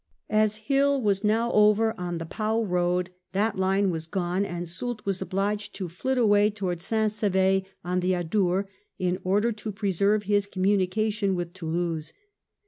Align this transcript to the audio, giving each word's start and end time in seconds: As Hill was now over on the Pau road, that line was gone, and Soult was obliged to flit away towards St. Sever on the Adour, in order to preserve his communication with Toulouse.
As 0.31 0.55
Hill 0.65 0.99
was 0.99 1.23
now 1.23 1.51
over 1.51 1.93
on 1.95 2.17
the 2.17 2.25
Pau 2.25 2.63
road, 2.63 3.11
that 3.33 3.55
line 3.55 3.91
was 3.91 4.07
gone, 4.07 4.45
and 4.47 4.67
Soult 4.67 5.05
was 5.05 5.21
obliged 5.21 5.75
to 5.75 5.87
flit 5.89 6.17
away 6.17 6.49
towards 6.49 6.83
St. 6.83 7.11
Sever 7.11 7.61
on 7.85 7.99
the 7.99 8.15
Adour, 8.15 8.67
in 8.97 9.19
order 9.23 9.51
to 9.51 9.71
preserve 9.71 10.23
his 10.23 10.47
communication 10.47 11.35
with 11.35 11.53
Toulouse. 11.53 12.13